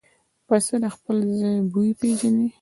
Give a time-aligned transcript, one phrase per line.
[0.47, 2.47] پسه د خپل ځای بوی پېژني.